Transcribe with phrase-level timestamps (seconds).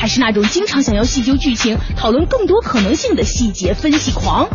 [0.00, 4.48] 还是那种经常想要细究剧情、讨论更多可能性的细节分析狂，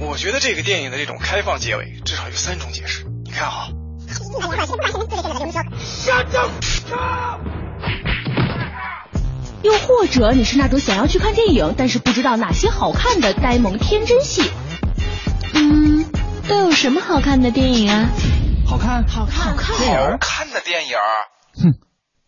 [0.00, 3.04] 我觉得这个电影的这种开放结尾至少有三种解释。
[3.24, 3.68] 你看哈。
[9.62, 14.50] 又或者你是那种想要去看电影，但是不知道哪些好看的呆萌天真系。
[15.54, 16.04] 嗯，
[16.48, 18.08] 都有什么好看的电影啊？
[18.66, 19.76] 好看，好看，好看，
[20.10, 20.96] 好看的电影。
[21.54, 21.74] 哼，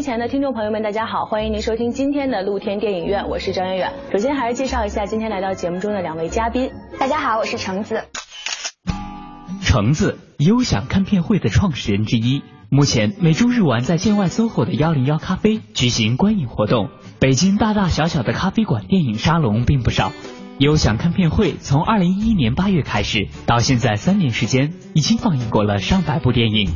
[0.00, 3.92] 机前的听众朋友们，大家好，欢迎您收听今天的露天电影院，我是张远远。
[4.10, 6.70] 首先还是介绍一下今天来到节目中的两位嘉宾。
[6.98, 8.04] 大家好，我是橙子。
[9.60, 12.42] 橙子，优享看片会的创始人之一。
[12.70, 16.88] 目前每周日晚在建外 SOHO 的幺零幺咖啡举行观影活动。
[17.18, 20.12] 北京大大小小的咖啡馆电影沙龙并不少。
[20.58, 26.70] 优享看片会从二零一一年八月开始，到现在三年时间，已经放映过了上百部电影。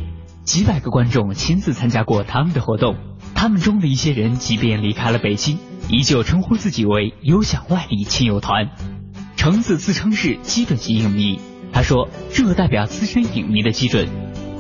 [0.45, 2.97] 几百个观众亲自参加过他们的活动，
[3.35, 5.59] 他们中的一些人即便离开了北京，
[5.89, 8.71] 依旧称呼自己为优享外地亲友团。
[9.37, 11.39] 橙子自称是基准级影迷，
[11.73, 14.09] 他说这代表资深影迷的基准，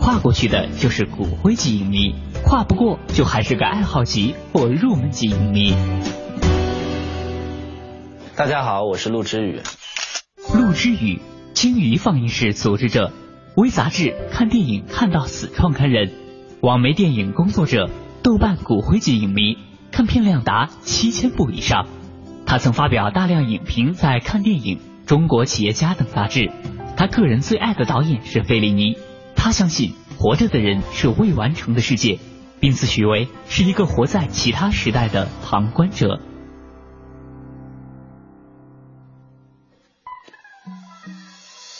[0.00, 2.14] 跨过去的就是骨灰级影迷，
[2.44, 5.74] 跨不过就还是个爱好级或入门级影迷。
[8.36, 9.60] 大家好，我是陆之宇。
[10.52, 11.20] 陆之宇，
[11.54, 13.12] 鲸鱼放映室组织者。
[13.56, 16.10] 微杂志看电影看到死创刊人，
[16.60, 17.88] 网媒电影工作者，
[18.24, 19.58] 豆瓣骨灰级影迷，
[19.92, 21.86] 看片量达七千部以上。
[22.46, 26.50] 他曾发表大量影评在《看电影》《中国企业家》等杂志。
[26.96, 28.96] 他个人最爱的导演是费里尼。
[29.36, 32.18] 他相信活着的人是未完成的世界，
[32.60, 36.18] 并自诩为是一个活在其他时代的旁观者。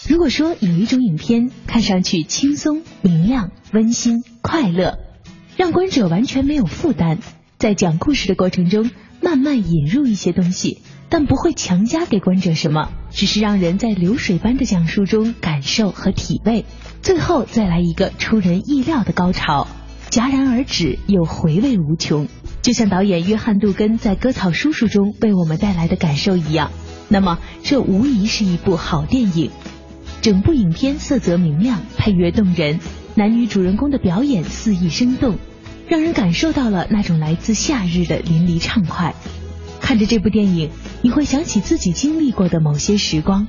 [0.07, 4.99] 如果说有一种影片看上去轻松、明亮、温馨、快乐，
[5.57, 7.19] 让观者完全没有负担，
[7.59, 8.91] 在讲故事的过程中
[9.23, 16.65] 慢慢引入一些东西，但不会强加给观者什么，只是让人在流水般的讲述中感受和体味，
[17.03, 19.69] 最后再来一个出人意料的高潮，
[20.11, 22.27] 戛然而止又回味无穷，
[22.61, 26.73] 就像导演约翰·杜根在《割草叔叔》中为我们带来的感受一样。
[27.09, 29.51] 那么，这无疑是一部好电影。
[30.21, 32.81] 整部影片色泽明亮，配乐动人，
[33.17, 35.39] 男女主人公的表演肆意生动，
[35.87, 39.15] 让人感受到了那种来自夏日的淋漓畅快。
[39.81, 40.71] 看着这部电影，
[41.03, 43.47] 你会想起自己经历过的某些时光，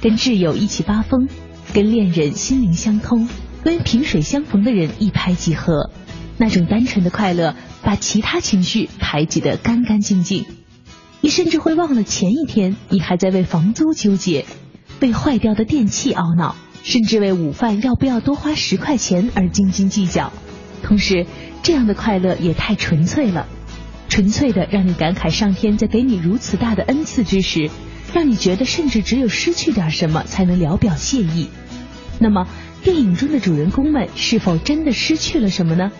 [0.00, 1.28] 跟挚友一起发疯，
[1.74, 3.28] 跟恋人心灵相通，
[3.64, 5.90] 跟萍水相逢的人一拍即合，
[6.36, 10.44] 那种单纯的快乐，把其他情绪排挤得干干净净。
[11.20, 14.46] 你甚至会忘了前一天你还在为房租纠结。
[15.00, 16.56] 为坏掉的电器懊恼，
[16.88, 20.32] 甚至为午饭要不要多花十块钱而斤斤计较。
[20.82, 21.26] 同时，
[21.62, 23.46] 这样的快乐也太纯粹了，
[24.08, 27.68] 纯粹的让你感慨上天在给你如此大的恩赐之时，
[28.14, 31.50] 让你觉得甚至只有失去点什么才能聊表谢意。
[32.18, 32.48] 那么，
[32.82, 35.92] 电影中的主人公们是否真的失去了什么呢？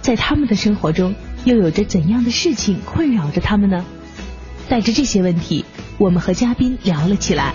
[0.00, 3.84] 在他们的生活中，又有着怎样的事情困扰着他们呢？
[4.68, 5.64] 带着这些问题，
[5.96, 7.54] 我们和嘉宾聊了起来。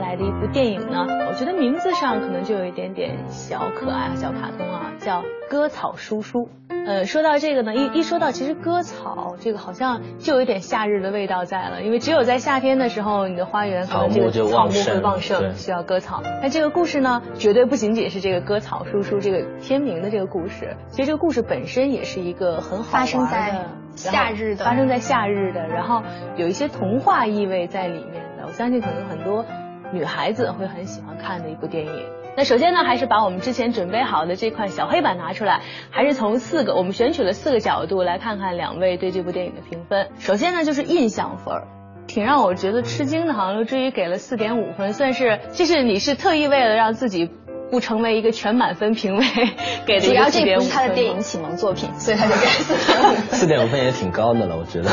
[0.00, 6.50] 带来的一部电影呢，我觉觉得名字上可能就有一点点小可爱、小卡通啊，叫割草叔叔。
[6.86, 16.20] 呃，说到这个呢，一一说到其实割草这个好像就有点夏日的味道在了，因为只有在夏天的时候，你的花园可能这个草木会旺盛，需要割草。
[16.42, 23.64] 那这个故事呢，绝对不仅仅是这个割草叔叔这个天名的这个故事，其实这个故事本身也是一个很好发生在
[23.94, 26.02] 夏日的，发生在夏日的，然后
[26.36, 28.46] 有一些童话意味在里面的。
[28.46, 29.44] 我相信可能很多
[29.92, 31.92] 女孩子会很喜欢看的一部电影。
[32.36, 40.08] 那首先呢，还是把我们之前准备好的这块小黑板拿出来，还是从四个我们选取了四个角度来看看两位对这部电影的评分。
[40.18, 41.66] 首先呢，就是印象分儿，
[42.06, 47.28] 挺让我觉得吃惊的，好像刘志宇给了四点五分，算是这是你是特意为了让自己
[47.68, 49.24] 不成为一个全满分评委
[49.84, 50.06] 给的。
[50.06, 53.16] 主要这不是他的电影启蒙作品，所以他就给四点五。
[53.32, 54.88] 四点五分也挺高的了，我觉得。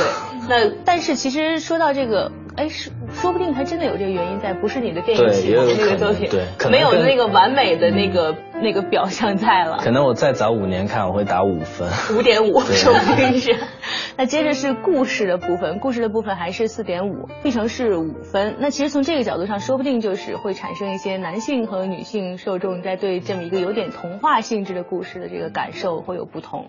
[0.48, 2.32] 对，那但是其实说到这个。
[2.58, 9.78] 哎，是说不定还真的有这个原因在，不是你的电影喜欢这个作品，对，没有那个完美的那个 那个表象在了。
[9.82, 13.56] 可能我再早五年看，我会打五分，五点五，说不定是。
[14.18, 18.56] 那接着是故事的部分，故事的部分还是四点五，历程是五分。
[18.60, 26.68] 那其实从这个角度上，说不定就是会产生一些男性和女性受众在对这么一个有点童话性质的故事的这个感受会有不同。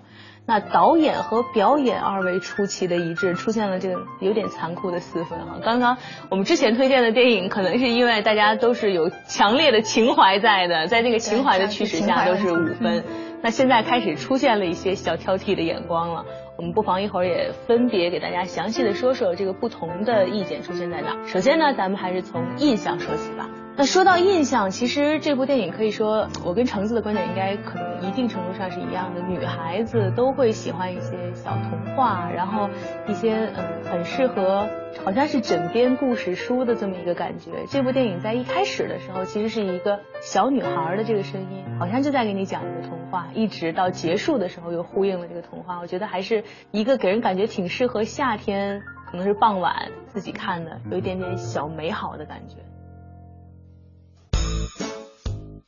[0.51, 5.59] 那导演和表演二位出奇的一致，出现了这个有点残酷的四分哈。
[5.63, 5.99] 刚刚
[6.31, 13.05] 我们之前推荐的电影，可能是因为大家都是有强烈的情怀在的，在那个情怀的驱使下都是五分。
[13.41, 16.25] 那现在开始出现了一些小挑剔的眼光了，
[16.57, 21.17] 我们不妨一会儿也分别给大家详细的说说这个不同的意见出现在哪。
[21.25, 23.49] 首先呢，咱们还是从印象说起吧。
[23.79, 29.21] 那说到印象，其实这部电影可以说，我跟橙子的观点应该可能一定程度上是一样的。
[29.21, 32.69] 女孩子都会喜欢一些小童话，然后
[33.07, 34.67] 一些嗯很适合，
[35.05, 37.53] 好像是枕边故事书的这么一个感觉。
[37.71, 45.79] 这部电影在一开始的时候，其实是一个小女孩的这个声音，好像就在给你讲一个童话，一直到结束的时候又呼应了这个童话。
[45.79, 46.43] 我觉得还是
[46.73, 52.57] 一个给人感觉挺适合夏天，可能是傍晚自己看的，有一点点小美好的感觉。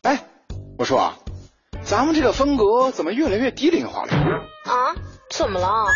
[0.03, 0.25] 哎，
[0.79, 1.15] 我说啊，
[1.85, 4.13] 咱们这个风格怎么越来越低龄化了？
[4.65, 4.97] 啊？
[5.31, 5.87] 怎么了？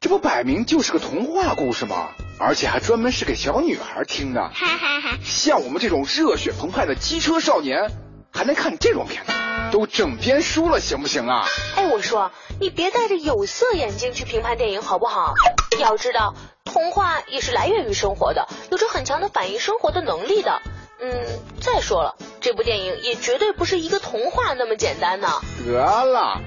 [0.00, 2.08] 这不摆明就是个童话故事吗？
[2.40, 4.40] 而且还专门是给小女孩听的。
[4.40, 7.92] 哈哈哈像我们这种热血澎湃的机车少年，
[8.32, 9.32] 还能看这种片子？
[9.70, 11.44] 都整篇书了，行不行啊？
[11.76, 15.32] 哎，我说，你别戴着有色眼镜去评判电影好不好？
[15.78, 16.34] 要知道，
[16.64, 20.60] 童话也是来源于生活的，有着很强的反映生活的能力的。
[21.03, 25.27] 嗯，再说了，这部电影也绝对不是一个童话那么简单呢。
[25.65, 25.73] 得
[26.05, 26.41] 了，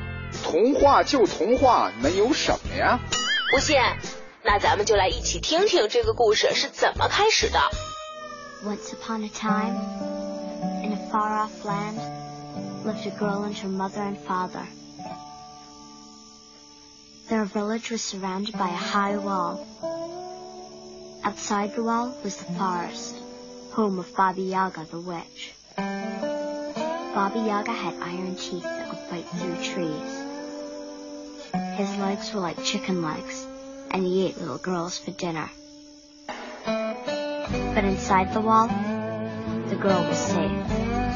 [0.45, 2.99] 童话就童话，能有什么呀？
[3.53, 3.77] 不信，
[4.43, 7.59] 那咱们就来一起听听这个故事是怎么开始的。
[8.65, 9.77] Once upon a time,
[10.85, 11.99] in a far off land,
[12.85, 14.67] lived a girl and her mother and father.
[17.29, 19.67] Their village was surrounded by a high wall.
[21.25, 23.17] Outside the wall was the forest.
[23.78, 25.54] home of Baba Yaga the witch.
[25.78, 30.14] Baba Yaga had iron teeth that could bite through trees.
[31.76, 33.46] His legs were like chicken legs,
[33.92, 35.52] and he ate little girls for dinner.
[36.66, 41.07] But inside the wall, the girl was safe.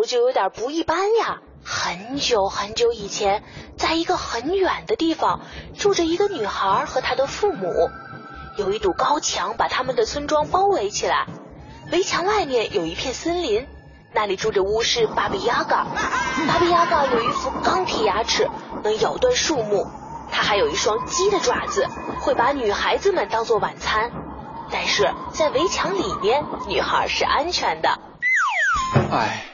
[0.00, 1.40] 头就有点不一般呀！
[1.62, 3.44] 很久很久以前，
[3.76, 5.40] 在一个很远的地方，
[5.78, 7.90] 住着一个女孩和她的父母。
[8.56, 11.26] 有一堵高墙把他们的村庄包围起来，
[11.92, 13.66] 围墙外面有一片森林，
[14.14, 15.86] 那里住着巫师巴比亚嘎。
[16.48, 18.48] 巴比亚嘎有一副钢铁牙齿，
[18.82, 19.86] 能咬断树木。
[20.32, 21.86] 他还有一双鸡的爪子，
[22.22, 24.10] 会把女孩子们当做晚餐。
[24.70, 28.00] 但是在围墙里面，女孩是安全的。
[29.12, 29.44] 哎。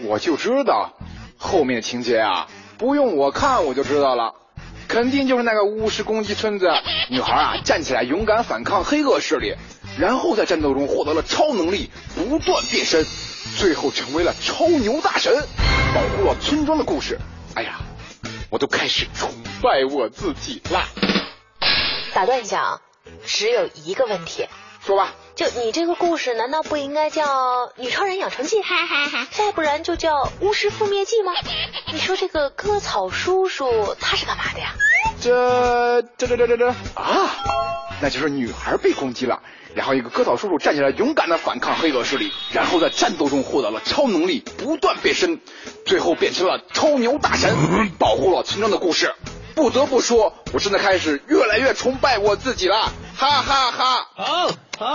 [0.00, 0.92] 我就知道，
[1.38, 2.48] 后面情节啊，
[2.78, 4.34] 不用我看我就知道了，
[4.88, 6.68] 肯定就是那个巫师攻击村子，
[7.10, 9.54] 女孩啊站起来勇敢反抗黑恶势力，
[9.98, 13.04] 然后在战斗中获得了超能力，不断变身，
[13.56, 15.32] 最后成为了超牛大神，
[15.94, 17.18] 保护了村庄的故事。
[17.54, 17.78] 哎呀，
[18.50, 19.30] 我都开始崇
[19.62, 20.88] 拜我自己啦！
[22.12, 22.80] 打断一下啊，
[23.24, 24.46] 只有一个问题。
[24.84, 28.58] 说吧，就你这个故事，难道不应该叫《女超人养成记》？
[28.62, 31.32] 哈哈哈再不然就叫《巫师覆灭记》吗？
[31.90, 34.74] 你说这个割草叔叔他是干嘛的呀？
[35.22, 37.30] 这这这这这这啊！
[38.02, 39.40] 那就是女孩被攻击了，
[39.74, 45.40] 然后一个割草叔叔站起来勇敢的反抗黑恶势力，然后在战斗中获得了超能力，不断变身，
[45.86, 49.14] 最后变成了超牛大神，保护了村庄的故事。
[49.54, 54.08] 不得不说，我真的开始越来越崇拜我自己了，哈哈哈！
[54.14, 54.94] 好，好，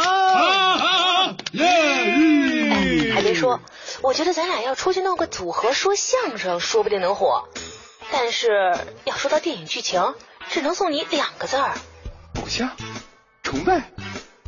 [0.78, 3.14] 好，耶！
[3.14, 3.62] 还别说，
[4.02, 7.46] 我觉得咱俩要出去弄个组合说相声，说不定能火。
[8.12, 8.76] 但是
[9.06, 10.14] 要说到电影剧情，
[10.50, 11.74] 只能送你两个字儿：
[12.42, 12.70] 偶像、
[13.44, 13.92] 崇拜、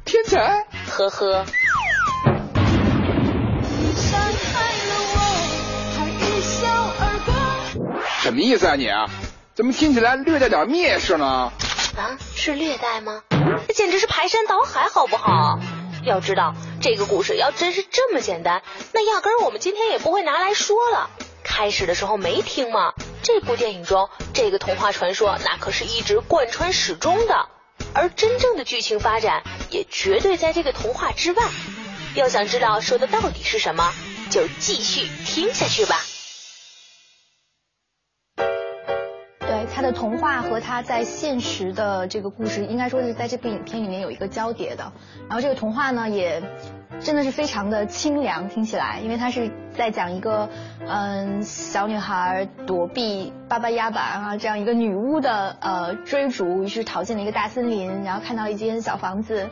[0.03, 0.65] 天才。
[0.89, 1.45] 呵呵。
[8.21, 9.09] 什么意思啊你啊？
[9.61, 11.53] 怎么听起来略带点蔑视呢？
[11.95, 13.21] 啊，是略带吗？
[13.67, 15.59] 这简直是排山倒海，好不好？
[16.03, 21.11] 要知道，这个故事要真是这么简单，那压根儿我们今天也不会拿来说了。
[21.43, 22.93] 开始的时候没听吗？
[23.21, 27.47] 这部电影中，这个童话传说那可是一直贯穿始终的，
[27.93, 31.43] 而真正的剧情发展也绝对在这个童话之外。
[32.15, 33.93] 要想知道说的到底是什么，
[34.31, 36.01] 就继续听下去吧。
[39.73, 44.91] 他的童话和他在现实的这个故事，应该说是在这部影片里面有一个交叠的。
[45.27, 46.43] 然后这个童话呢，也
[46.99, 50.49] 真的是非常的清凉，听起来，因为它是在讲一个
[50.85, 59.49] 嗯小女孩躲避巴巴亚板啊这样一个女巫的呃追逐，于是逃进了一个大森林，然后看到一间小房子。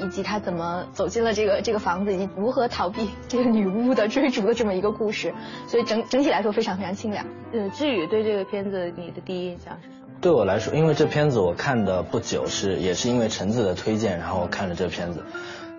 [0.00, 5.34] 以及他怎么走进了这个这个房子，以及如何逃避 这个女巫的追逐的这么一个故事，
[5.66, 7.24] 所以整整体来说非常非常清凉。
[7.52, 10.06] 呃，志宇对这个片子你的第一印象是什么？
[10.20, 15.24] 对我来说，因为这片子我看的不久，是也是因为橙子的推荐，然后我看了这片子。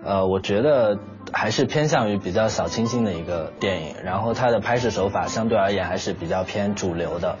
[0.04, 0.98] 呃，我觉得
[1.32, 7.38] 还是偏向于比较小清新的一个电影，然后它的拍摄手法相对而言还是比较偏主流的。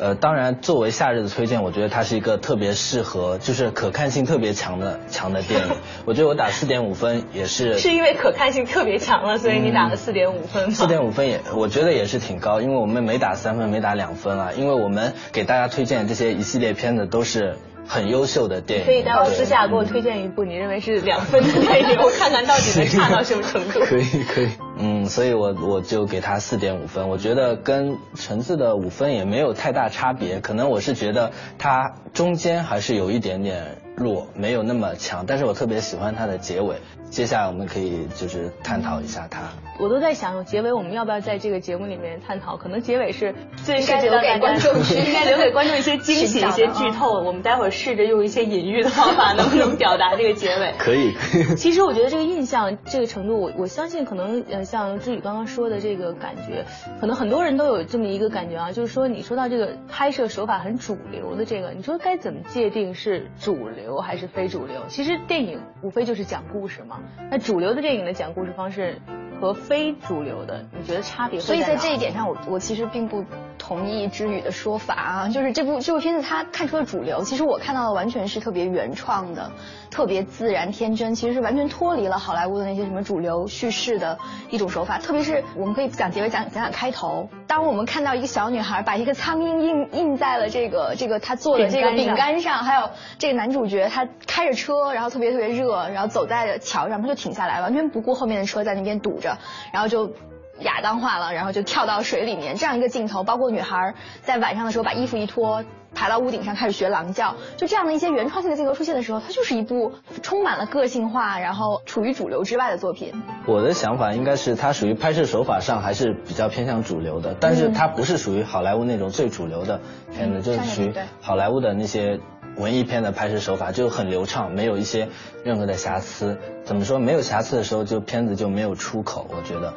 [0.00, 5.66] 呃，当然，作为夏日的推荐，我觉得它是一个特别适合，就是可看性特别强的强的电影。
[6.06, 7.78] 我觉得我打四点五分也是。
[7.78, 10.70] 是因为可看性特别强了，所以你打了四点五分。
[10.70, 17.56] 四点五分也，我觉得也是挺高，因为我们没打三分，没打两分啊，因为我们给大家推荐这些一系列片子都是。
[17.86, 23.80] 很优秀的电影，可以待会私下给我推荐一部你认为是两分的电影， 我看看到底能差到什么程度。
[23.86, 36.76] 可以可以，嗯，所以我我就给他四点五分，我觉得跟橙子的五分也没有太大差别，可能我是觉得它中间还是有一点点弱，没有那么强，但是我特别喜欢它的结尾。
[37.10, 39.40] 接下来我们可以就是探讨一下它。
[39.80, 42.56] 我都在想，结尾我们要不要在这个节目里面探讨？
[42.56, 47.20] 可能结尾是最该留给观众， 应该留给观众一些惊喜、一些剧透。
[47.24, 50.74] 我们待会儿试着用一些隐喻的方法，能不能表达这个结尾？
[50.78, 51.14] 可以。
[51.58, 56.64] 其实我觉得这个印象这个程度，我我相信可能呃，像志宇刚刚说的这个感觉，
[57.00, 64.82] 可能很多人都有这么一个感觉啊，就是说你说到这个拍摄手法很主流的这个，你说该怎么界定是主流还是非主流？
[64.88, 67.00] 其实电影无非就是讲故事嘛。
[67.30, 69.00] 那主流的电影的讲故事方式
[69.40, 71.44] 和非主流的，你觉得差别会？
[71.46, 73.24] 所以在这一点上，我我其实并不
[73.58, 79.50] 同意知宇的说法啊，就是这部这部片子它看出了主流，其实我看到的完全是特别原创的，
[79.90, 84.16] 特别自然天真，其实是完全脱离了好莱坞的那些什么主流叙事的
[84.48, 84.98] 一种手法。
[84.98, 99.36] 特别是我们可以讲结尾讲讲讲开头，当我们看到一个小女孩把一个苍蝇印印在了这个这个她做的这个饼干上，还有这个男主角他开着车，然后特别特别热，然后走在桥上，他就停下来，完全不顾后面的车在那边堵着。
[99.72, 100.12] 然后就
[100.60, 109.92] 亚当化了，然后就跳到水里面，这样一个镜头，包括女孩在晚上的时候把衣服一脱，爬到屋顶上开始学狼叫，就这样的一些原创性的镜头出现的时候，它就是一部
[110.22, 113.22] 充满了个性化，然后处于主流之外的作品。
[113.46, 119.80] 我的想法应该是，它属于拍摄手法上还是比较偏向主流的，但是它不是属于好莱坞那种最主流的
[120.12, 122.20] 片子，就是属于好莱坞的那些。
[122.56, 125.08] 文艺片的拍摄手法就很流畅，没有一些
[125.44, 126.36] 任何的瑕疵。
[126.64, 126.98] 怎么说？
[126.98, 129.24] 没有瑕疵的时候，就片子就没有出口。
[129.30, 129.72] 我觉得，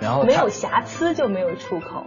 [0.00, 2.06] 然后没有瑕疵就没有出口。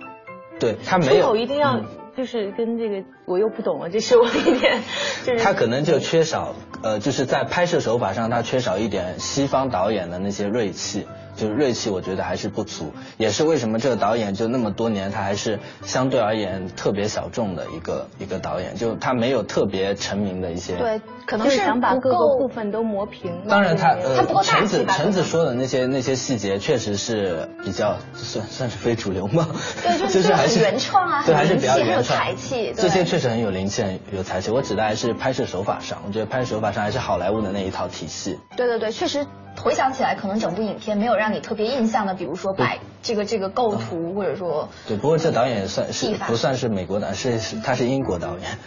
[0.60, 1.80] 对，它没有出口一定要
[2.18, 4.82] 就是跟这个我又不懂了，这是我一点
[5.24, 5.40] 就是。
[5.40, 11.06] 他可能就缺少呃，就是在拍摄手法上，他缺少一点西方导演的那些锐气。
[11.36, 20.76] 就是锐气，我觉得还是不足，也是为什么这个导演就那么多年，他还是相对而言特别小众的一个一个导演，就他没有特别成名的一些。
[20.78, 23.32] 对，可能是想把各个部分都磨平。
[23.48, 29.48] 当然，他呃，陈子陈子说的那些那些细节，确实是比较算算是非主流嘛。
[29.84, 32.18] 对，就是 还是原创啊，对，还是比较原创。
[32.18, 34.50] 才气，这些确实很有灵气，有才气。
[34.50, 38.40] 我指的还是拍摄手法上，我觉得拍摄手法上还是好莱坞的那一套体系。
[38.56, 39.28] 对对对，确实。
[39.60, 44.96] 回想起来，可能整部影片没有让你特别印象的，比如说摆这个这个构图，或者说对。
[44.98, 48.60] 不过这导演算是不算是美国的，是是他是英国导演。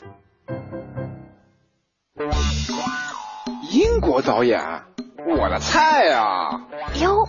[4.00, 4.82] 国导演，
[5.26, 6.62] 我的菜啊！
[7.00, 7.28] 哟，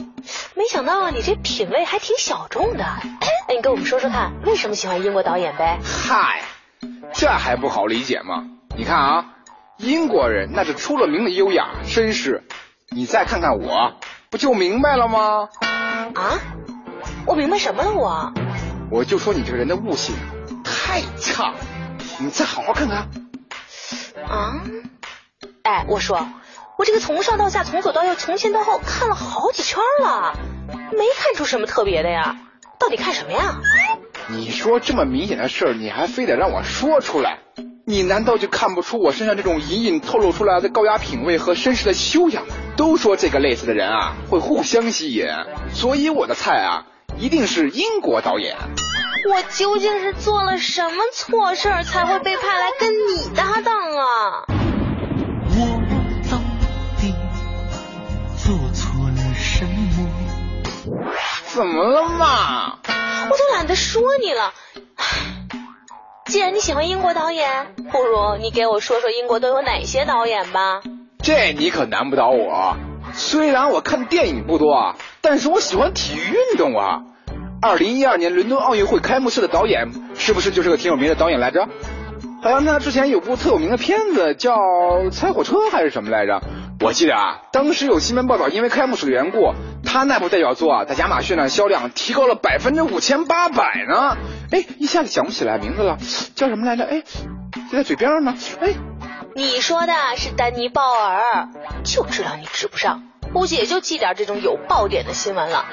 [0.55, 2.83] 没想到你这品味还挺小众的。
[2.83, 5.79] 哎，你跟我们说说看，为什么喜欢英国导演呗？
[5.83, 6.41] 嗨，
[7.13, 8.45] 这还不好理解吗？
[8.75, 9.25] 你看啊，
[9.77, 12.43] 英国人那是出了名的优雅绅士，
[12.89, 13.93] 你再看看我，
[14.29, 15.49] 不就明白了吗？
[16.15, 16.39] 啊？
[17.27, 17.91] 我明白什么了？
[17.93, 18.33] 我？
[18.89, 20.15] 我就说你这个人的悟性
[20.63, 21.53] 太差，
[22.19, 23.09] 你再好好看看。
[24.27, 24.61] 啊？
[25.63, 26.27] 哎，我说，
[26.77, 30.33] 我这个从上到下，从左到右，从前到后看了好几圈了，
[30.91, 32.37] 没看出什么特别的呀。
[32.79, 33.59] 到底看什么呀？
[34.27, 37.39] 你说这么明显的事儿，你还非得让我说出来？
[37.85, 42.43] 你难道就看不出我身上这种隐隐透露出来的高雅品味和绅士的修养？
[42.77, 45.27] 都说这个类似的人啊会互相吸引，
[45.73, 46.85] 所以我的菜啊
[47.17, 48.57] 一定是英国导演。
[49.29, 54.60] 我究竟是做了什么错事儿才会被派来跟你搭档啊？
[61.53, 62.77] 怎么了嘛？
[63.29, 64.53] 我都懒得说你了。
[66.25, 70.81] 既然你喜欢英国导演，不如你给我说说英国都有哪些导演吧。
[71.21, 72.77] 这你可难不倒我。
[73.13, 77.01] 虽然我看电影不多啊，但是我喜欢体育运动啊。
[77.61, 81.67] 二零一二年伦敦奥运会开幕式的导演是不是就是个挺有名的导演来着？
[82.41, 84.55] 好像他之前有部特有名的片子叫
[85.11, 86.41] 《猜火车》还是什么来着？
[86.83, 89.53] 我记得啊，当时有新闻报道，因为开幕式的缘故，
[89.85, 94.17] 他那部代表作啊，在亚马逊上销量提高了百分之五千八百呢。
[94.51, 95.99] 哎，一下子想不起来名字了，
[96.35, 96.83] 叫什么来着？
[96.83, 97.03] 哎，
[97.71, 98.35] 就在嘴边上呢。
[98.61, 98.73] 哎，
[99.35, 101.49] 你说的是丹尼鲍尔，
[101.83, 105.65] 就知道你指不上，估计也就记点这种有爆点的新闻了。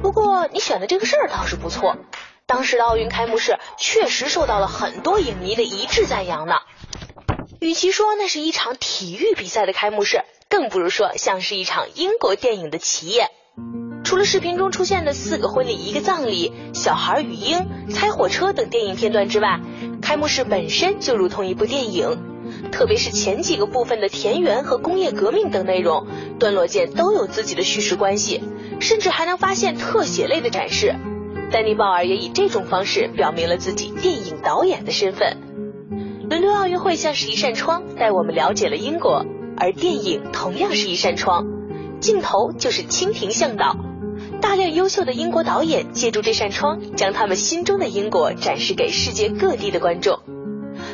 [0.00, 1.98] 不过你选的这个事儿倒是不错，
[2.46, 6.54] 当时的奥运开幕式确实受到了很多影迷的一致赞扬呢。
[7.60, 13.28] 与其说那是一场体育比赛的开幕式，更不如说像是一场英国电影的起演。
[14.02, 19.60] 除了视频中出现的四个婚礼、一个葬礼、小孩与鹰、猜火车等电影片段之外，
[20.00, 22.18] 开幕式本身就如同一部电影。
[22.72, 26.06] 特别是前几个部分的田园和工业革命等内容，
[26.38, 28.42] 段落间都有自己的叙事关系，
[28.80, 30.94] 甚至还能发现特写类的展示。
[31.52, 35.36] 丹尼鲍尔也以这种方式表明了自己电影导演的身份。
[36.30, 41.44] 伦敦奥运会像是一扇窗，带我们了解了英国，而电影同样是一扇窗，
[41.98, 43.76] 镜头就是蜻蜓向导。
[44.40, 50.20] 大量优秀的英国导演借助这扇窗，将他们心中的英国展示给世界各地的观众。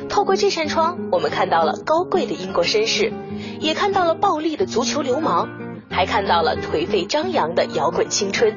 [0.09, 3.13] 透过这扇窗，我们看到了高贵的英国绅士，
[3.61, 5.51] 也看到了暴力的足球流氓，
[5.91, 8.57] 还看到了颓废张扬的摇滚青春。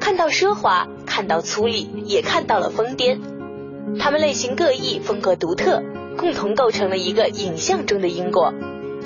[0.00, 3.20] 看到奢华，看到粗粝，也看到了疯癫。
[4.00, 5.82] 他们类型各异，风格独特，
[6.18, 8.52] 共同构成了一个影像中的英国。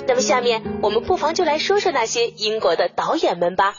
[0.07, 3.75] 那么下面我们不妨就来说说那些英国的导演们吧。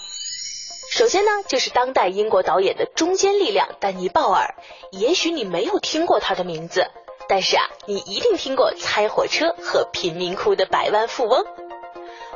[0.90, 4.54] 首先呢，就是当代英国导演的中坚力量丹尼鲍尔。
[4.92, 6.86] 也许你没有听过他的名字，
[7.28, 11.42] 但是啊，你一定听过《猜火车》和《贫民窟的百万富翁》，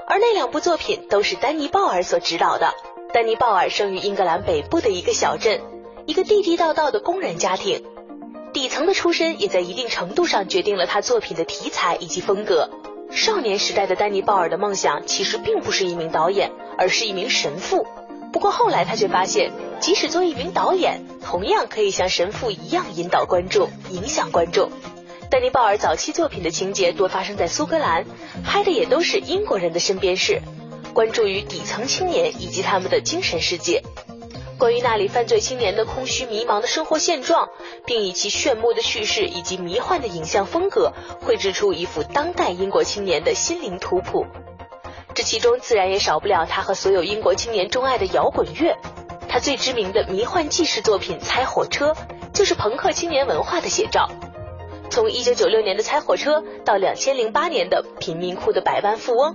[0.08, 2.74] 而那两部作品都是丹尼鲍尔所执导的。
[3.12, 5.60] 丹尼鲍尔生于英格兰北部的一个小镇，
[6.06, 7.84] 一个地地道道的工人家庭。
[8.56, 12.70] 底层的出身也在一定程度上决定了他作品的题材以及风格。
[13.12, 17.86] 少年时代的丹尼鲍尔的梦想其实并不是一名导演，而是一名神父。
[18.32, 24.70] 不过后来他却发现，即使做一名导演，同样可以像神父一样引导观众、影响观众。
[25.30, 28.06] 丹尼鲍尔早期作品的情节多发生在苏格兰，
[28.42, 30.40] 拍的也都是英国人的身边事，
[30.94, 33.82] 关注于底层青年以及他们的精神世界。
[34.58, 37.50] 关于那里犯罪青年的空虚迷茫的生活现状，
[37.84, 44.24] 并以其炫目的叙事以及迷幻的影像风格，绘制出一幅当代英国青年的心灵图谱。
[45.14, 48.76] 这其中自然也少不了他和所有英国青年钟爱的摇滚乐。
[49.28, 51.92] 他最知名的迷幻纪实作品《猜火车》，
[52.32, 54.08] 就是朋克青年文化的写照。
[54.88, 59.34] 从一九九六年的《猜火车》到两千零八年的《贫民窟的百万富翁》，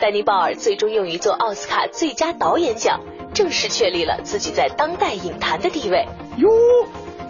[0.00, 3.00] 丹尼鲍尔最终用于做奥斯卡最佳导演奖。
[3.36, 6.08] 正式确立了自己在当代影坛的地位。
[6.38, 6.48] 哟，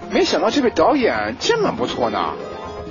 [0.08, 2.32] 没想到这位导演这么不错呢，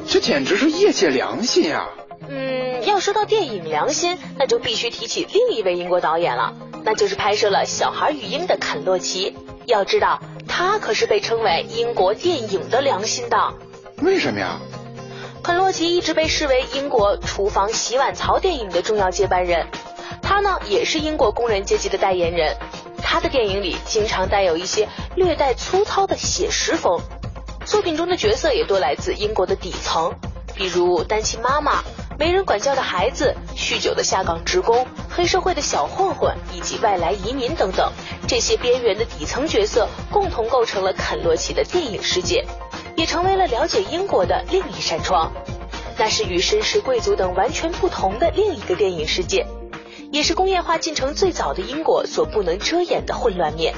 [0.05, 1.87] 这简直是业界良心啊！
[2.27, 9.33] 嗯，要说到电影良心，那就必须提起另一位英国导演了，那就是拍摄了《小孩与鹰》的肯洛奇。
[9.65, 13.53] 要知道，他可是被称为英国电影的良心的。
[14.01, 14.59] 为什么呀？
[15.41, 19.67] 肯洛奇一直被视为英国厨房洗碗槽电影的重要接班人，
[20.21, 22.57] 他呢也是英国工人阶级的代言人。
[23.07, 26.99] 他的电影里经常带有一些略带粗糙的写实风，
[27.63, 30.11] 作品中的角色也多来自英国的底层，
[30.55, 31.83] 比如单亲妈妈、
[32.17, 37.93] 没人管教的孩子、酗酒的下岗职工、黑社会的小混混以及外来移民等等，
[38.27, 42.43] 这些边缘的底层角色共同构成了肯洛奇的电影世界，
[42.97, 45.31] 也成为了了解英国的另一扇窗。
[45.97, 49.45] 那是与绅士贵族等完全不同的另一个电影世界，
[50.11, 53.73] 也是工业化进程最早的英国所不能遮掩的混乱面。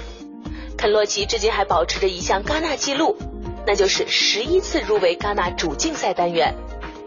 [0.78, 3.18] 肯洛奇至今还保持着一项戛纳纪录，
[3.66, 6.54] 那就是十一次入围戛纳主竞赛单元。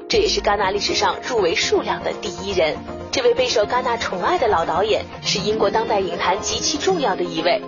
[0.09, 2.77] 这也是戛纳历史上入围数量的第一人。
[3.13, 7.63] 这位备受戛纳宠爱的老导演是英国当代影坛极其重要的一位，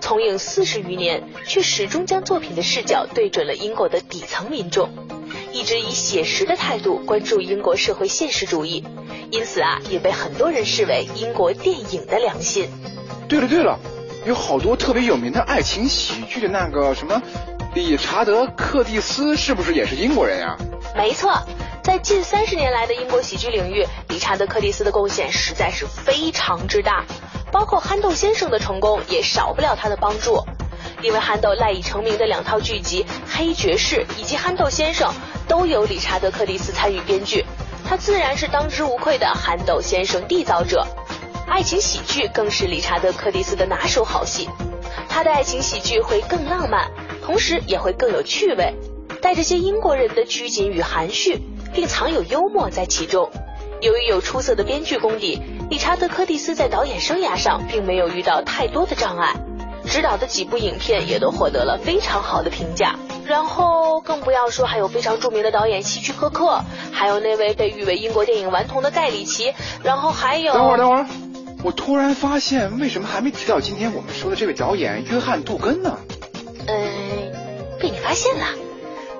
[0.00, 4.88] 从影四十余年，却始终将作品的视角对准了英国的底层民众，
[5.52, 8.84] 一直以写实的态度关注英国社会现实主义，
[9.32, 12.68] 因此啊，也被很多人视为英国电影的良心。
[13.30, 13.78] 对了对了，
[14.26, 17.22] 有好多特别有名的爱情喜剧的那个什么，
[17.74, 20.54] 理查德·克蒂斯是不是也是英国人呀？
[20.94, 21.32] 没错。
[21.82, 27.06] 在近三十年来的英国喜剧领域，理查德·柯蒂斯的贡献实在是非常之大，
[27.50, 30.44] 包括憨豆先生的成功也少不了他的帮助。
[31.00, 33.02] 因为憨豆赖以成名的两套剧集
[33.34, 35.10] 《黑爵士》以及《憨豆先生》
[35.48, 37.44] 都有理查德·柯蒂斯参与编剧，
[37.92, 40.86] 他自然是当之无愧的憨豆先生缔造者。
[41.46, 44.48] 爱情喜剧更是理查德·柯蒂斯的拿手好戏，
[45.10, 46.90] 他的爱情喜剧会更浪漫，
[47.22, 48.72] 同时也会更有趣味，
[49.20, 51.42] 带着些英国人的拘谨与含蓄。
[51.74, 53.30] 并藏有幽默在其中。
[53.82, 59.36] 由于有出色的编剧功底，理查德·柯蒂斯在导演生涯上并没有遇到太多的障碍，
[59.86, 62.96] 执导的几部影片也都获得了非常好的评价。
[63.24, 66.60] 然后更不要说还有非常著名的导演希区柯克，
[66.92, 70.52] 还有那位被誉为英国电影顽童的盖里奇，然后还有……
[70.52, 71.06] 等会儿，等会儿，
[71.62, 75.96] 我突然发现，为什么还没提到今天我们说的这位导演约翰·杜根呢？
[76.66, 76.88] 嗯，
[77.80, 78.46] 被你发现了。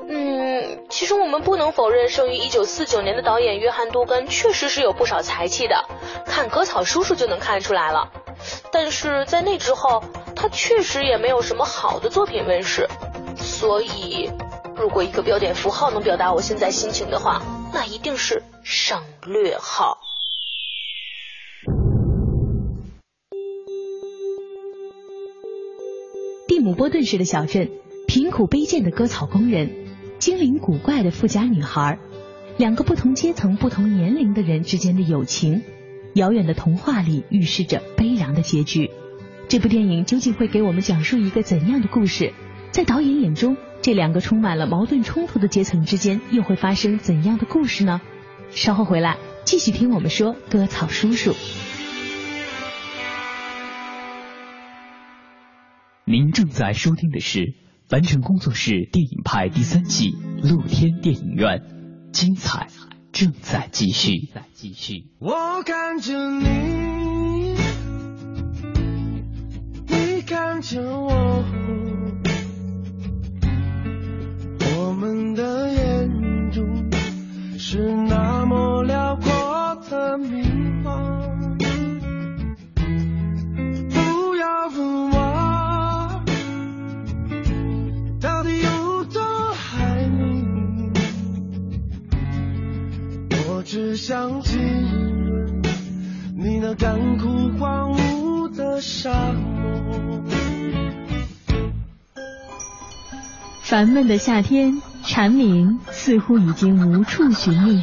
[0.08, 5.84] 嗯，其实我们不能否认，生于一九四九年的导演约翰·杜根确实是有不少才气的，
[6.26, 8.10] 看《割草叔叔》就能看出来了。
[8.72, 10.02] 但是在那之后，
[10.42, 12.88] 他确实也没有什么好的作品问世。
[13.36, 14.28] 所以，
[14.76, 17.40] 如果一个标点符号能表达我现在心情的话，
[17.72, 19.98] 那一定是省略号。
[26.48, 27.70] 蒂姆·波顿式的小镇，
[28.08, 29.70] 贫苦卑贱的割草工人。
[30.18, 32.00] 精灵古怪的富家女孩，
[32.56, 35.62] 两个不同阶层、不同年龄的人之间的友情，
[36.16, 38.90] 遥远的童话里预示着悲凉的结局。
[39.52, 42.32] 这部电影究竟会给我们讲述一个怎样的故事？
[42.70, 48.00] 在导演眼中，这两个充满了矛盾冲突的阶层之间又会发生怎样的故事呢？
[48.48, 51.34] 稍后回来继续听我们说割草叔叔。
[56.06, 57.52] 您正在收听的是。
[57.90, 61.60] 凡尘工作室电影派第三季露天电影院，
[62.10, 62.68] 精彩
[63.12, 64.30] 正在继续。
[64.34, 65.10] 在继续。
[65.18, 66.91] 我看着你，
[70.26, 71.44] 看着我，
[74.60, 76.64] 我们的眼中
[77.58, 80.42] 是那么辽阔的迷
[80.82, 81.58] 茫。
[83.90, 86.24] 不要问我
[88.20, 89.20] 到底有多
[89.78, 90.90] 爱你，
[93.48, 95.62] 我只想亲吻
[96.36, 99.10] 你那干枯荒芜的沙。
[103.72, 107.82] 烦闷的夏天，蝉鸣似乎已经无处寻觅。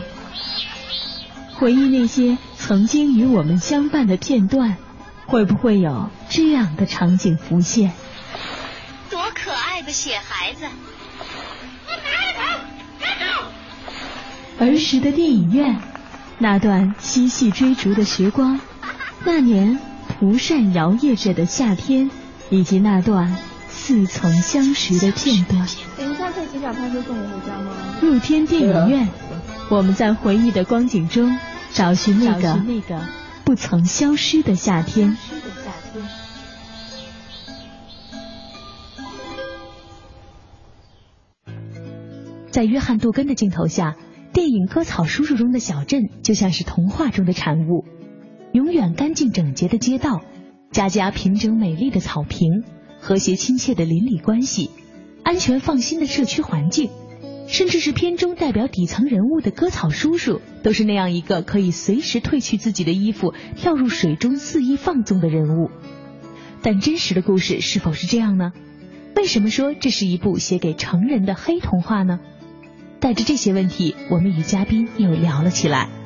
[1.55, 4.77] 回忆那些曾经与我们相伴的片段，
[5.25, 7.91] 会不会有这样的场景浮现？
[9.09, 10.65] 多可爱的雪孩子！
[14.59, 15.81] 儿时的电影院，
[16.37, 18.59] 那段嬉戏追逐的时光，
[19.25, 22.11] 那年蒲扇摇曳着的夏天，
[22.51, 23.35] 以及那段
[23.89, 25.67] 似曾相识的片段。
[25.97, 27.73] 等一下可以骑脚踏车送我回家吗？
[28.03, 29.09] 露天电影院，
[29.71, 31.35] 我们在回忆的光景中
[31.73, 32.61] 找寻那个
[33.43, 35.17] 不曾消失的夏天。
[42.51, 43.95] 在约翰·杜根的镜头下。
[44.31, 47.83] 电影《割草叔叔》中的小镇就像是童话中的产物，
[48.53, 50.21] 永远干净整洁的街道，
[50.71, 52.63] 家家平整美丽的草坪，
[52.99, 54.69] 和谐亲切的邻里关系，
[55.23, 56.89] 安全放心的社区环境，
[57.47, 65.71] 甚至是片中代表底层人物的割草叔叔，都是那样一个可以随时褪去自己的衣服，跳入水中肆意放纵的人物。
[66.61, 68.51] 但真实的故事是否是这样呢？
[69.15, 72.19] 为什么说这是一部写给成人的黑童话呢？
[72.99, 75.98] 带着这些问题，我们与嘉宾又聊了起来。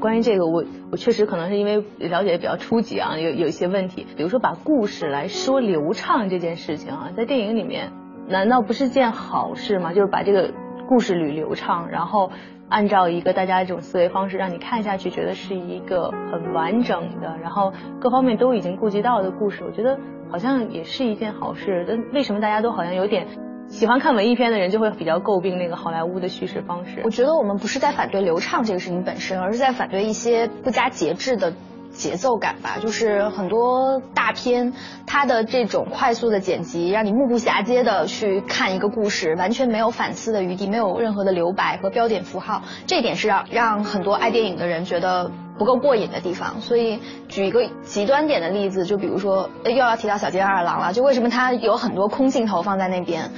[0.00, 7.92] 关于这个，我我确实可能是因为了解的比较初级啊，有有一些问题，比如说把故事来说流畅这件事情啊，在电影里面
[8.28, 9.92] 难道不是件好事吗？
[9.92, 10.52] 就是把这个
[10.88, 12.30] 故事捋流畅，然后
[12.68, 19.98] 按照一个大家这种思维方式，让你看下去觉得是一个很完整的，然后各方面都已经顾及到的故事，我觉得
[20.30, 21.84] 好像也是一件好事。
[21.88, 23.26] 但为什么大家都好像有点？
[23.68, 27.02] 喜欢看文艺片的人就会比较诟病那个好莱坞的叙事方式。
[27.04, 31.52] 我觉得我们不是在反对流畅这个事情本身，而是在反对一些不加节制的
[31.92, 32.78] 节奏感吧。
[32.80, 34.72] 就是很多大片，
[35.06, 42.62] 它的这种快速的剪辑，让你目不暇接的去看一个故事，完全没有反思的余地，没有任何的留白和标点符号。
[42.86, 46.60] 这点是让让很多爱电影的人觉得不够过瘾的地方。
[46.60, 53.30] 所以举一个极端点的例子，就比如说又要提到小街二郎了，就为什么他有很多空镜头放在那边？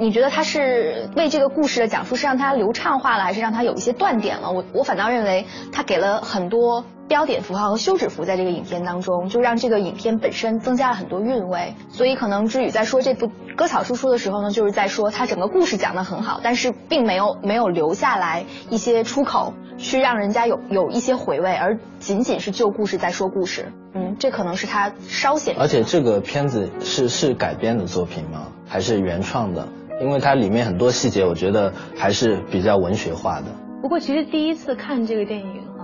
[0.00, 4.52] 你觉得他是为这个故事的讲述是让它流畅化了，还是让它有一些断点了？
[4.52, 11.74] 我我反倒认为他给了很多标点符号和休止符在这个影片当中，就让这个影片本身增加了很多韵味。
[11.88, 23.72] 所以可能知宇在说这部《割草叔叔》的时候呢，就是在说他整个故事讲得很好，但是并没有没有留下来一些出口，去让人家有有一些回味，而仅仅是就故事在说故事。
[23.94, 25.56] 嗯，这可能是他稍显。
[25.58, 28.48] 而且这个片子是是改编的作品吗？
[28.68, 29.66] 还是原创的？
[30.00, 33.46] 因为它里面很多细节，我觉得还是比较文学化的。
[33.82, 35.77] 不过，其实第一次看这个电影哈，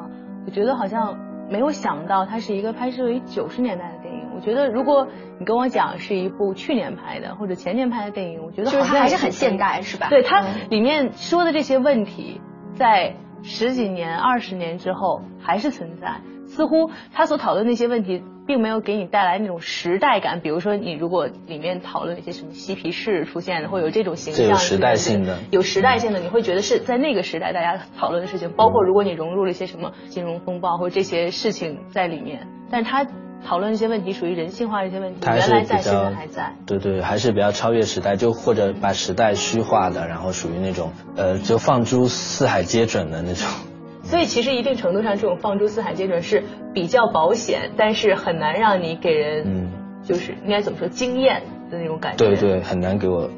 [0.46, 1.18] 我觉得好像
[1.50, 4.20] 没有想到它是一个拍摄于九十年代的电影。
[4.34, 5.06] 我觉得，如果
[5.38, 10.08] 你跟我讲是一部去年拍的或者前年拍的电影，我觉得就是它还是很现代，是吧？
[10.10, 12.40] 对，它里面说的这些问题，
[12.74, 16.20] 在十几年、二十年之后还是存在。
[16.46, 20.40] 似乎他所讨论那些问题，并没有给你带来那种时代感。
[20.40, 28.50] 比如说，你如果里面讨论一些什么嬉皮士出现，会有这种形象，有时代性的，有时代性的，你会觉得是在那个时代大家讨论的事情。
[28.52, 33.06] 包括如果你融入了一些什么金融风暴或者这些事情在里面，但是他
[33.46, 36.52] 讨论一些问题属于人性化的一些问题，原来在，现在还在。
[36.66, 43.46] 对对，还是比较超越时代，就或者把时代虚化的，然后属于那种呃，就放诸四海皆准的那种。
[44.02, 49.70] 所以其实一定程度上，这种放诸四海皆准是比较保险，但是很难让你给人，嗯，
[50.02, 52.26] 就是应该怎么说惊艳的那种感觉。
[52.26, 53.30] 对对，很难给我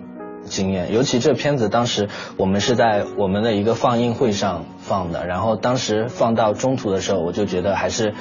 [0.45, 0.93] 惊艳。
[0.93, 8.15] 尤其这片子当时我们是在我们的一个放映会上放的，然后当时放到中途的时候，我就觉得还是，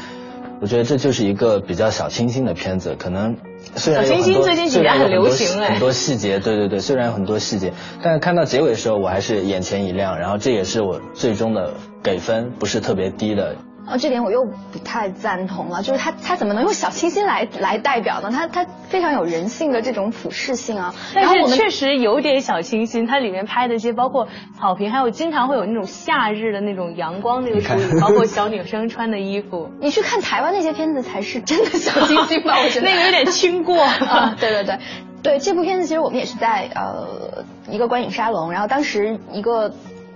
[0.62, 3.36] 我觉得这就是一个比较小清新的片子，可能。
[3.76, 11.74] 虽然有很多，虽然很流行哎很多细节，对对对，虽然有很多细节，但是看到结尾的时候，我还是眼前一亮，然后这也是我最终的
[12.04, 13.56] 给分不是特别低的。
[13.88, 18.32] 哦，这点我又不太赞同了，就是他他怎么能用小清新来来代表呢？
[18.32, 20.94] 他他非常有人性的这种普世性啊。
[21.14, 24.28] 但是确实有点小清新，它里面拍的一些包括
[24.60, 29.70] 草坪，还有经常会有那种夏日的那种阳光那个处理，包括 小女生穿的衣服。
[29.80, 32.60] 你去看台湾那些片子才是真的小清新吧？
[32.64, 33.80] 我觉得 那个有点轻过。
[33.84, 34.80] 啊，对对对，
[35.22, 39.72] 对这部片子其实我们也是在呃一个观影沙龙，然后当时一个。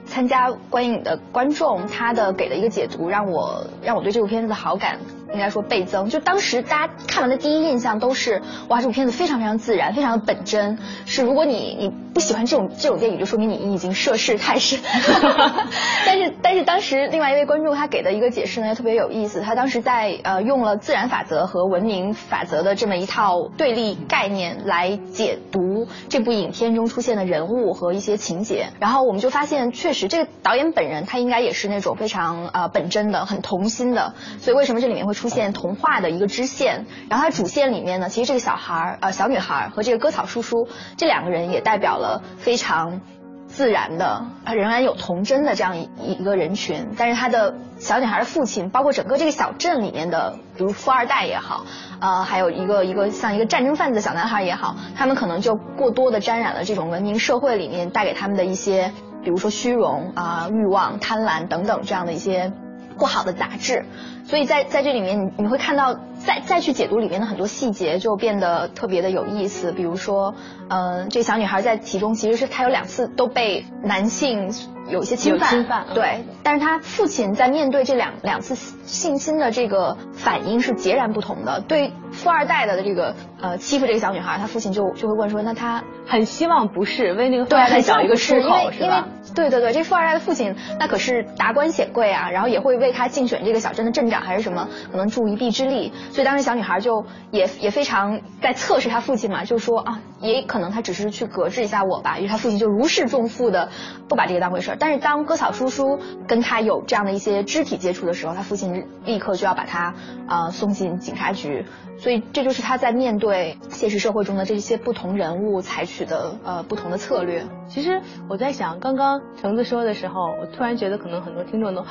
[0.10, 5.00] 参加观影的观众，他的给的一个解读，让我让我对这部片子的好感。
[5.34, 10.78] 应该说倍增，就当时大家看完的第一印象都是，哇，这部片子非常非常自然，非常的本真。
[11.06, 14.80] 是如果你你不喜欢这种这种电影，就说明你已经涉世太深。
[16.06, 19.42] 但是但是当时另外一位观众他给的一个解释呢，特别有意思。
[19.42, 28.70] 他当时在呃用了自然法则和文明法则的这么一套对立概念来解读这部影片中出现的人物和一些情节。
[28.80, 34.16] 然后我们就发现，确实这个导演本人他应该也是那种非常呃本真的、很童心的。
[34.40, 35.19] 所以为什么这里面会？
[35.20, 43.02] 出现童话的一个支线，然后它主线里面呢，其实这个小孩儿呃小女孩和这个割草叔叔这两个人也代表了非常
[43.48, 46.92] 自然的，他仍然有童真的这样一一个人群。
[46.98, 51.66] 但是他的小女孩的父亲，包括整个这个小镇里面的，比如富二代也好，
[52.00, 62.54] 呃，还有一个一个像一个战争贩子的小男孩也好，他们可能就过多的沾染了这种文明社会里面带给他们的一些，比如说虚荣啊、欲望、贪婪等等这样的一些
[62.98, 63.86] 不好的杂质。
[64.30, 69.72] 所以在在这里面，你你会看到再再去解读里面的很多细节，就变得特别的有意思。
[69.72, 70.36] 比如说，
[70.70, 74.52] 嗯，这小女孩在其中其实是她有两次都被男性
[74.88, 76.26] 有一些侵犯，侵犯对。
[76.44, 81.62] 但是她父亲在面对这两两次性侵的这个反应是截然不同的。
[81.62, 89.08] 对富二代的这个呃欺负这个小女孩，他父亲就就会问说，那他很希望不是为那个富二代找一个出口是吧？
[89.34, 94.19] 对对对，这富二代的父亲那可是达官显贵啊，然后也会为他竞选这个小镇的镇长。
[94.22, 103.70] 还是什么可能助一臂之力，所以当时小女孩就也也非常在测试她父亲嘛，就说啊，也可能他只是去搁置一下我吧，因为他父亲就如释重负的
[104.08, 104.78] 不把这个当回事儿。
[104.80, 109.94] 但是当割草叔叔跟他有这样的一些肢体接触的时候，他父亲立刻就要把他
[110.28, 111.66] 啊送进警察局。
[111.98, 117.44] 所以这就是他在面对现实社会中的这些不同人物采取的呃不同的策略。
[117.68, 121.82] 其实我在想，刚刚橙子说的时候，我突然觉得可能很多听众都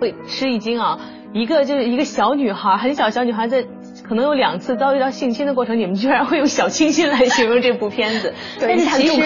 [0.00, 0.98] 会吃一惊啊。
[1.32, 3.66] 一个就是一个小女孩，很小小女孩在。
[4.08, 9.20] 可能有两次遭遇到性侵的过程，你们居然会用小清新来形容这部片子， 但是其实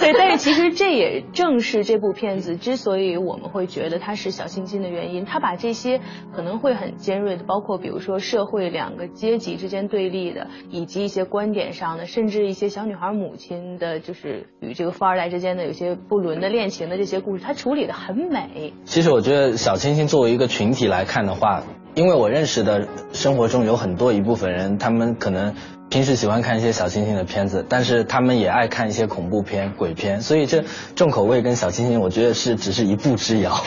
[0.00, 5.24] 对，但是其实这也正是这部片子之所以我们会觉得它是小清新的原因。
[5.24, 6.00] 它把这些
[6.34, 18.72] 可能会很尖锐的，包括比如说社会两个阶级之间对立的，以及一些观点上的，甚至一些小女孩母亲的，就是与这个富二代之间的有些不伦的恋情的这些故事，它处理的很美。
[18.84, 21.62] 其实我觉得小清新作为一个群体来看的话。
[21.94, 25.54] 因为我认识的生活中有很多一部分人，他们可能
[25.90, 30.64] 平时喜欢看一些小清新的片子，但是他们也爱看一些恐怖片、鬼片，所以这
[30.96, 33.62] 重口味跟小清新，我觉得是只是一步之遥。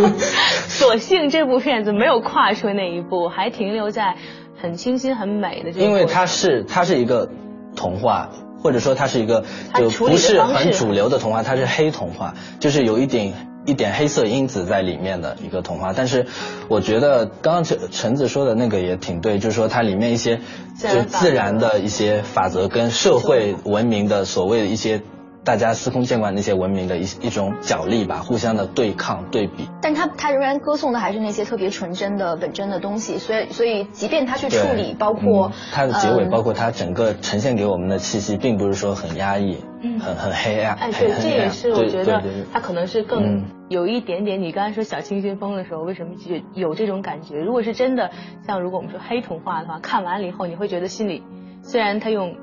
[0.68, 4.16] 所幸这部片子没有跨出那一步，还停留在
[4.60, 5.80] 很清新、很美的这。
[5.80, 7.30] 因为它是它是一个
[7.74, 8.28] 童话，
[8.62, 13.32] 或者说它是一个就不是很主流的童话，它是黑童话，就是有一点。
[13.64, 16.26] 一点黑色因子在里面的一个童话，但是
[16.68, 20.40] 我觉得刚刚陈陈子说的那个也挺对，就是说它里面一些
[20.78, 25.02] 就自然的一些法则跟社会文明的所谓的一些。
[25.44, 29.68] 大家司空见惯那些文明的一一种角力吧，互相的对抗对比。
[29.80, 39.56] 但他他仍然歌颂的还是那些特别纯真的本真的东西，所以所以即便他去处理，包括他的结尾，包括他整个呈现给我们的气息，并不是说很压抑，
[40.00, 40.76] 很很黑暗。
[40.76, 44.40] 哎，对，这也是我觉得他可能是更有一点点。
[44.40, 47.40] 你刚才说小清新风的时候，为什么就有这种感觉？
[47.40, 48.12] 如果是真的，
[48.46, 51.24] 像如果我们说黑童话的话，看完了以后你会觉得心里
[51.62, 52.36] 虽然他用。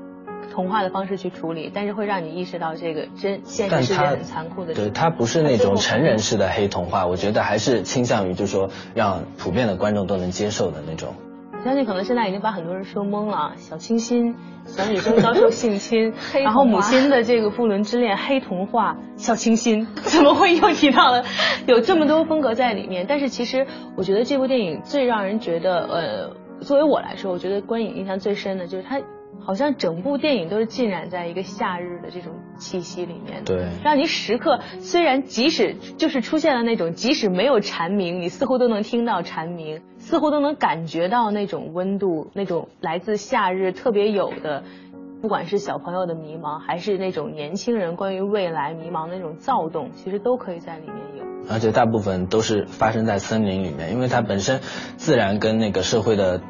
[0.50, 4.74] 童话的方式去处理，但是会让你意识到这个真现实世界很残酷的。
[4.74, 11.14] 对，它不是那种成人式的黑童话，我觉得还是倾向于就是说让普遍的观众都能接受的那种。
[11.52, 14.34] 我相信可能现在已经把很多人说懵了，小清新，
[14.64, 21.22] 小女生遭受性侵， 然后母亲的这个不伦之恋，黑童话，小清新， 怎么会又提到了
[21.66, 23.04] 有这么多风格在里面？
[23.06, 29.00] 但是其实我觉得这部电影最让人觉得，呃，作为我来说，我觉得观影印象最深的就是它。
[29.42, 44.62] 好像整部电影都是浸染在一个夏日的这种气息里面，对，让你时刻虽然即使就是出现了那种即使没有蝉鸣，你似乎都能听到蝉鸣，似乎都能感觉到那种温度，那种来自夏日特别有的，
[45.22, 51.24] 不管是小朋友的迷茫，还是那种年轻人关于未来迷茫的那种躁动，其实都可以在里面有。
[51.48, 54.60] 而且大部分都是发生在森林里面，因为它本身
[54.96, 56.40] 自然跟那个社会的。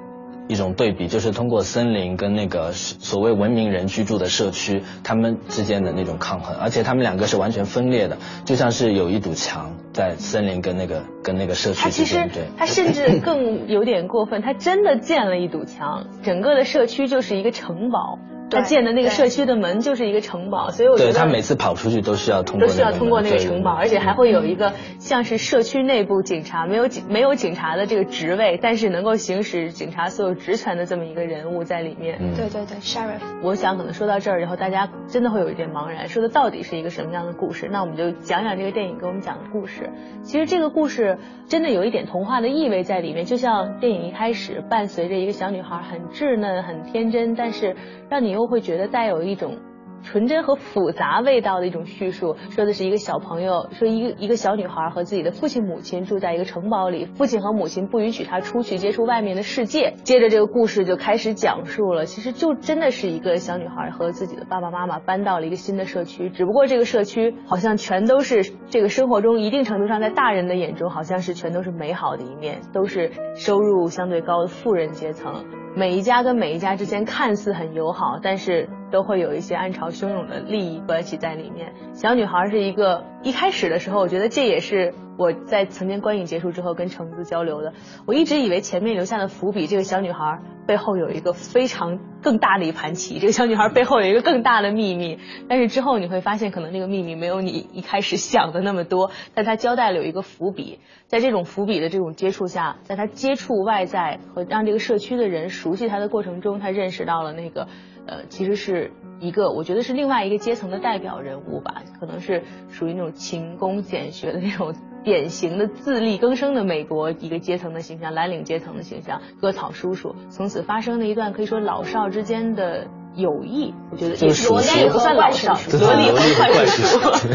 [0.51, 12.29] 一种对比，就是通过森林跟那个所谓文明人居住的社区，他们之间的那种抗衡，而且他们两个是完全分裂的，就像是有一堵墙在森林跟那个跟那个社区之间。
[12.29, 18.19] 对，他甚至 更有点过分，他真的建了一堵墙，整个的社区就是一个城堡。
[18.51, 32.19] 他建的那个社区的门就是一个城堡，所以我觉得他每次跑出去都需要通过都需要通过那个城堡，而且还会有一个像是社区内部警察，没有警没有警察的这个职位，但是能够行使警察所有职权的这么一个人物在里面。
[32.35, 33.21] 对对对，sheriff。
[33.43, 37.69] 我想可能说到这儿以后，大家真的会有一点茫然，说的到底是一个什么样的故事？
[37.71, 39.91] 那我们就讲讲这个电影给我们讲的故事。
[40.23, 47.77] 其实这个故事真的有一点童话的意味在里面，就像电影一开始伴随着一个小女孩很稚嫩、很天真，但是
[48.09, 49.59] 让你都会觉得带有一种。
[50.03, 59.93] 纯真和复杂味道的一种叙述，说的是一个小朋友，说一个一个小女孩和自己的父亲母亲住在一个城堡里，父亲和母亲不允许她出去接触外面的世界。
[60.03, 75.45] 接着这个故事就开始讲述了，其实就真的是一个小女孩和自己的爸爸妈妈搬到了一个新的社区，只不过这个社区好像全都是这个生活中一定程度上在大人的眼中好像是全都是美好的一面，都是收入相对高的富人阶层。
[75.77, 81.73] 每一家跟每一家之间看似很友好，但是都会有一些暗潮汹涌的利益关系在里面。
[81.95, 87.75] 小女孩是一个一开始的时候，我觉得这也是我在曾经观影结束之后跟橙子交流的。
[88.07, 95.19] 我一直以为前面留下的伏笔，这个小女孩背后有一个非常更大的一盘棋，这个小女孩背后有一个更大的秘密。
[95.47, 100.79] 但是之后你会发现，可能这个秘密没有你一开始想的那么多，但她交代了有一个伏笔。
[101.07, 107.69] 在这种伏笔的这种接触下，在她接触外在和让这个社区的人熟悉她的过程中，她认识到了那个，
[108.07, 114.73] 呃，其实是一个我觉得是另外一个阶层的代表人物吧，可能是属于那种勤工俭学的那种
[115.05, 122.87] 典型的自力更生的美国一个阶层的形象，蓝领阶层的形象，割草叔叔，从此发生了一段可以说老少之间的。
[123.17, 127.29] 友谊，我觉得也罗也不算老少，罗莉和怪叔叔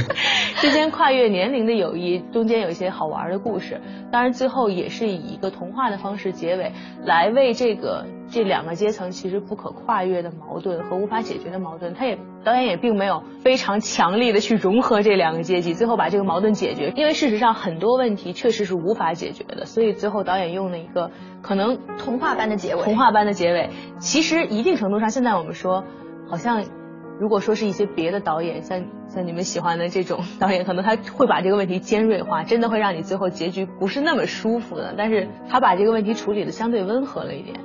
[0.61, 3.81] 之间跨越年龄的友谊，中间有一些好玩的故事。
[4.09, 6.71] 当然，最后也是以一个童话的方式结尾，
[7.03, 16.91] 来为这个这两个阶层其实不可跨越的矛盾和无法解决的矛盾，他也导演也并没有非常强力的去融合这两个阶级，最后把这个矛盾解决。
[16.95, 21.11] 因为事实上很多问题确实是无法解决的，所以最后导演用了一个。
[21.41, 23.69] 可能童话般的结尾，童话般的结尾，
[23.99, 25.83] 其实一定程度上，现在我们说，
[26.27, 26.63] 好像
[27.19, 34.95] 如果说是一些别的导演，像像你们喜欢的这种导演，可能他会把这个问题尖锐化，真的会让你最后结局不是那么舒服的。
[34.97, 37.59] 但是他把这个问题处理的相对温和了一点。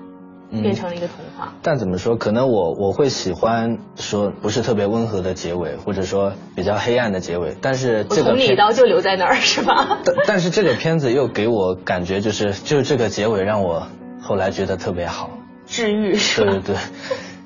[0.51, 2.17] 变成了一个童话，但怎么说？
[2.17, 7.57] 可能我我会喜欢说不是特别温和的结尾，或者说比较黑暗的结尾。
[7.61, 9.99] 但是这个捅你一刀就留在那儿是吧？
[10.05, 13.87] 但但是这个片子又给我感觉就是就是这个结尾让我
[14.21, 15.31] 后来觉得特别好，
[15.67, 16.51] 治愈是吧？
[16.51, 16.77] 对对对，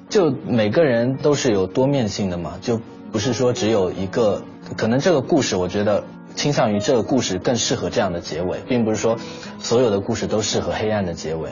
[0.09, 2.81] 就每个人都是有多面性的嘛，就
[3.13, 4.43] 不是说只有一个。
[4.79, 9.19] 可能这个故事，我觉得倾向于这个故事更适合这样的结尾，并不是说
[9.59, 11.51] 所有的故事都适合黑暗的结尾。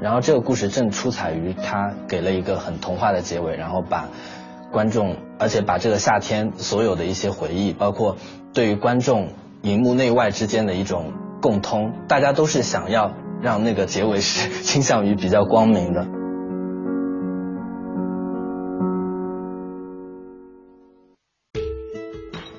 [0.00, 4.08] 然后这个故事正出彩于他给了一个很童话的结尾，然后把
[4.70, 8.16] 观众，而且把这个夏天所有的一些回忆，包括
[8.54, 9.30] 对于观众
[9.62, 16.06] 荧幕内外之间的一种共通，大家都是想要让那个结尾是倾向于比较光明的。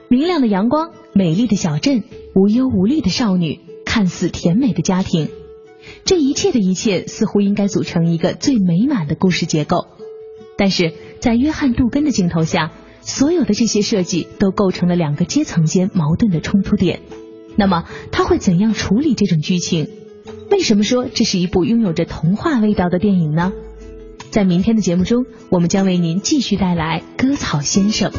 [0.10, 2.04] 明亮的阳光，美丽的小镇，
[2.36, 5.30] 无忧无虑的少女，看似甜美的家庭。
[6.06, 9.88] 这一切的一切似乎应该组成一个最美满的故事结构，
[10.58, 12.72] 但是在约翰·杜根的镜头下，
[13.02, 17.02] 所有的这些设计都构成了两个阶层间矛盾的冲突点。
[17.56, 19.90] 那么他会怎样处理这种剧情？
[20.52, 23.52] 为什么说这是一部拥有着童话味道的电影呢？
[24.32, 28.12] 在明天的节目中，我们将为您继续带来《割草先生》。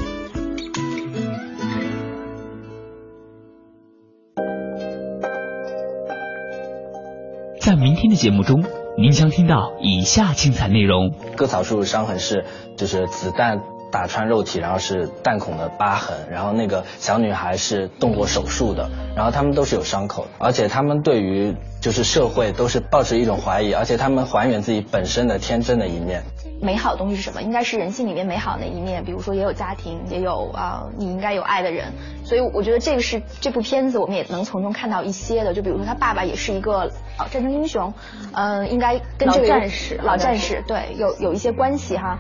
[7.70, 8.64] 在明天的节目中，
[8.98, 12.44] 您将听到以下精彩内容：割草术伤痕是
[12.76, 13.60] 就是子弹
[13.92, 26.24] 打穿肉体，然后是弹孔的疤痕，然后那个小女孩是动过手术的，然后他们都是有伤口，而且他们对于就是社会都是抱着一种怀疑，而且他们还原自己本身的天真的一面。
[26.62, 27.42] 美好的东西是什么？
[27.42, 31.94] 应该是人性里面美好的一面，比如说也有家庭，也有啊你应该有爱的人。
[32.24, 35.54] 所以我觉得这个是这部片子我们也能从中看到一些的。
[35.54, 36.90] 就比如说他爸爸也是一个
[37.30, 37.94] 战争英雄，
[38.32, 42.18] 嗯，应该跟这个战士老战士对有有一些关系哈。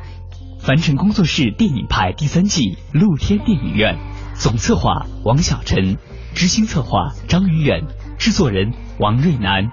[0.58, 3.98] 凡尘工作室电影派第三季露天电影院，
[4.34, 5.96] 总策划王小晨，
[6.34, 7.84] 执行策划张云远，
[8.18, 9.70] 制作人王瑞南。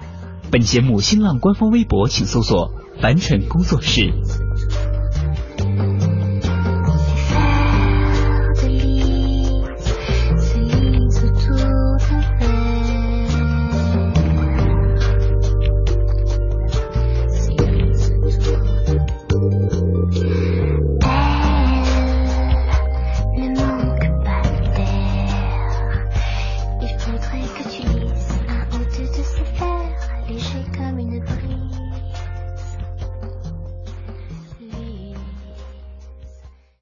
[0.49, 4.13] 本节目新浪官方微博请搜索凡尘工作室。